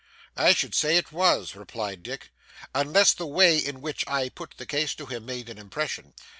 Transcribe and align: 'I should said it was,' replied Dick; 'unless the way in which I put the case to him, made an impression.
'I 0.35 0.55
should 0.55 0.73
said 0.73 0.95
it 0.95 1.11
was,' 1.11 1.55
replied 1.55 2.01
Dick; 2.01 2.31
'unless 2.73 3.13
the 3.13 3.27
way 3.27 3.59
in 3.59 3.81
which 3.81 4.03
I 4.07 4.29
put 4.29 4.55
the 4.57 4.65
case 4.65 4.95
to 4.95 5.05
him, 5.05 5.27
made 5.27 5.47
an 5.47 5.59
impression. 5.59 6.15